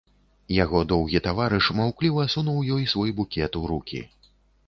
[0.63, 4.01] Яго доўгі таварыш маўкліва сунуў ёй свой букет у рукі.